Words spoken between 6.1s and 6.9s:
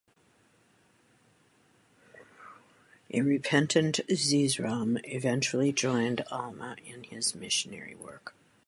Alma